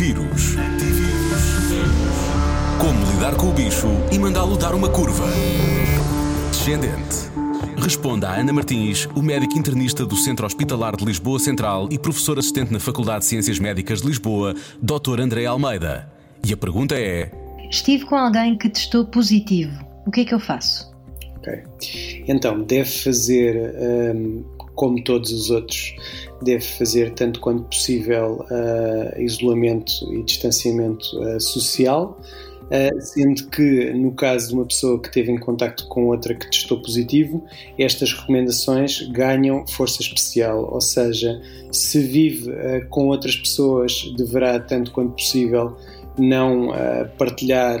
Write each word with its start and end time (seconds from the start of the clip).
Antivírus. 0.00 0.54
Como 2.80 3.12
lidar 3.12 3.36
com 3.36 3.50
o 3.50 3.52
bicho 3.52 3.86
e 4.10 4.18
mandá-lo 4.18 4.56
dar 4.56 4.74
uma 4.74 4.88
curva. 4.88 5.26
Descendente. 6.50 7.28
Responda 7.76 8.30
a 8.30 8.36
Ana 8.36 8.50
Martins, 8.50 9.06
o 9.14 9.20
médico 9.20 9.58
internista 9.58 10.06
do 10.06 10.16
Centro 10.16 10.46
Hospitalar 10.46 10.96
de 10.96 11.04
Lisboa 11.04 11.38
Central 11.38 11.86
e 11.90 11.98
professor 11.98 12.38
assistente 12.38 12.72
na 12.72 12.80
Faculdade 12.80 13.20
de 13.20 13.26
Ciências 13.26 13.58
Médicas 13.58 14.00
de 14.00 14.08
Lisboa, 14.08 14.54
Dr. 14.80 15.20
André 15.20 15.44
Almeida. 15.44 16.10
E 16.48 16.50
a 16.54 16.56
pergunta 16.56 16.94
é: 16.98 17.30
Estive 17.70 18.06
com 18.06 18.16
alguém 18.16 18.56
que 18.56 18.70
testou 18.70 19.04
positivo. 19.04 19.84
O 20.06 20.10
que 20.10 20.22
é 20.22 20.24
que 20.24 20.32
eu 20.32 20.40
faço? 20.40 20.90
Ok. 21.36 21.62
Então, 22.26 22.62
deve 22.62 22.88
fazer 22.88 23.74
um, 24.16 24.44
como 24.80 24.98
todos 25.04 25.30
os 25.30 25.50
outros, 25.50 25.94
deve 26.40 26.64
fazer 26.64 27.12
tanto 27.12 27.38
quanto 27.38 27.64
possível 27.64 28.46
uh, 28.50 29.20
isolamento 29.20 29.92
e 30.10 30.22
distanciamento 30.22 31.04
uh, 31.20 31.38
social, 31.38 32.18
uh, 32.62 33.02
sendo 33.02 33.46
que 33.48 33.92
no 33.92 34.12
caso 34.12 34.48
de 34.48 34.54
uma 34.54 34.64
pessoa 34.64 34.98
que 34.98 35.12
teve 35.12 35.30
em 35.30 35.38
contacto 35.38 35.86
com 35.86 36.06
outra 36.06 36.34
que 36.34 36.50
testou 36.50 36.80
positivo, 36.80 37.44
estas 37.78 38.14
recomendações 38.14 39.02
ganham 39.12 39.66
força 39.66 40.00
especial, 40.00 40.70
ou 40.72 40.80
seja, 40.80 41.38
se 41.70 42.00
vive 42.00 42.50
com 42.88 43.08
outras 43.08 43.36
pessoas, 43.36 44.10
deverá 44.16 44.58
tanto 44.58 44.92
quanto 44.92 45.12
possível 45.12 45.76
não 46.18 46.70
partilhar 47.18 47.78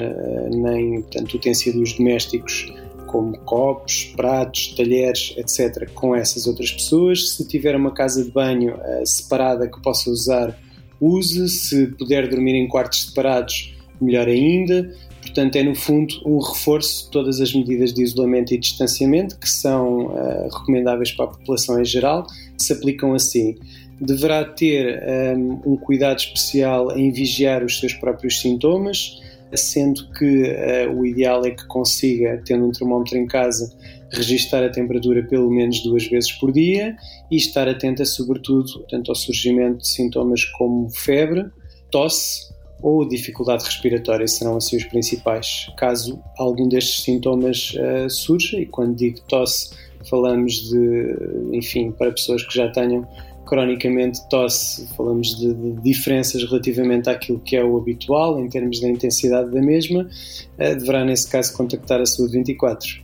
nem 0.50 1.00
tanto 1.02 1.36
utensílios 1.36 1.94
domésticos 1.94 2.70
como 3.10 3.36
copos, 3.40 4.04
pratos, 4.16 4.72
talheres, 4.76 5.34
etc., 5.36 5.90
com 5.92 6.14
essas 6.14 6.46
outras 6.46 6.70
pessoas. 6.70 7.30
Se 7.30 7.46
tiver 7.46 7.74
uma 7.74 7.90
casa 7.90 8.22
de 8.24 8.30
banho 8.30 8.76
uh, 8.76 9.04
separada 9.04 9.68
que 9.68 9.82
possa 9.82 10.08
usar, 10.08 10.56
use. 11.00 11.48
Se 11.48 11.88
puder 11.88 12.28
dormir 12.28 12.54
em 12.54 12.68
quartos 12.68 13.06
separados, 13.06 13.74
melhor 14.00 14.28
ainda. 14.28 14.94
Portanto, 15.20 15.56
é 15.56 15.62
no 15.64 15.74
fundo 15.74 16.14
um 16.24 16.38
reforço 16.38 17.04
de 17.04 17.10
todas 17.10 17.40
as 17.40 17.52
medidas 17.52 17.92
de 17.92 18.02
isolamento 18.02 18.54
e 18.54 18.58
distanciamento 18.58 19.38
que 19.38 19.48
são 19.48 20.06
uh, 20.06 20.48
recomendáveis 20.56 21.10
para 21.10 21.24
a 21.24 21.28
população 21.28 21.80
em 21.80 21.84
geral, 21.84 22.26
se 22.56 22.72
aplicam 22.72 23.12
assim. 23.12 23.56
Deverá 24.00 24.44
ter 24.44 25.02
um, 25.02 25.10
ehm, 25.10 25.60
um 25.66 25.76
cuidado 25.76 26.18
especial 26.18 26.96
em 26.96 27.10
vigiar 27.10 27.62
os 27.62 27.78
seus 27.80 27.92
próprios 27.92 28.40
sintomas, 28.40 29.20
sendo 29.56 30.10
que 30.12 30.42
uh, 30.42 30.98
o 30.98 31.04
ideal 31.04 31.44
é 31.44 31.50
que 31.50 31.66
consiga, 31.66 32.40
tendo 32.44 32.66
um 32.66 32.72
termómetro 32.72 33.16
em 33.18 33.26
casa, 33.26 33.72
registar 34.12 34.62
a 34.62 34.68
temperatura 34.68 35.22
pelo 35.22 35.50
menos 35.50 35.82
duas 35.82 36.06
vezes 36.06 36.32
por 36.32 36.52
dia 36.52 36.96
e 37.30 37.36
estar 37.36 37.68
atenta, 37.68 38.04
sobretudo, 38.04 38.84
tanto 38.90 39.10
ao 39.10 39.14
surgimento 39.14 39.78
de 39.78 39.88
sintomas 39.88 40.44
como 40.44 40.90
febre, 40.90 41.46
tosse 41.90 42.50
ou 42.82 43.06
dificuldade 43.06 43.64
respiratória 43.64 44.26
serão 44.26 44.56
assim 44.56 44.76
os 44.76 44.84
principais. 44.84 45.70
Caso 45.76 46.18
algum 46.38 46.68
destes 46.68 47.04
sintomas 47.04 47.74
uh, 47.74 48.08
surja, 48.08 48.58
e 48.58 48.66
quando 48.66 48.96
digo 48.96 49.20
tosse, 49.28 49.70
falamos 50.08 50.70
de, 50.70 51.16
enfim, 51.52 51.92
para 51.92 52.10
pessoas 52.10 52.42
que 52.42 52.54
já 52.54 52.68
tenham 52.70 53.06
cronicamente 53.50 54.20
tosse, 54.28 54.86
falamos 54.96 55.36
de, 55.36 55.52
de, 55.52 55.72
diferenças 55.82 56.40
relativamente 56.44 57.10
àquilo 57.10 57.40
que 57.40 57.56
é 57.56 57.64
o 57.64 57.76
habitual 57.76 58.38
em 58.38 58.48
termos 58.48 58.80
da 58.80 58.88
intensidade 58.88 59.50
da 59.50 59.60
mesma, 59.60 60.02
uh, 60.02 60.78
deverá 60.78 61.04
nesse 61.04 61.28
caso 61.28 61.52
contactar 61.54 62.00
a 62.00 62.06
Saúde 62.06 62.34
24. 62.34 63.02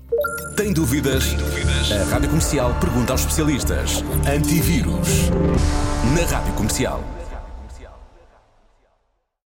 Tem 0.56 0.72
dúvidas? 0.72 1.26
Tem 1.26 1.36
dúvidas? 1.36 1.90
A 1.90 2.04
Rádio 2.04 2.28
Comercial 2.28 2.72
pergunta 2.80 3.12
aos 3.12 3.22
especialistas. 3.22 4.04
Antivírus. 4.24 5.30
Na 6.14 6.24
Rádio 6.24 6.54
Comercial. 6.54 7.15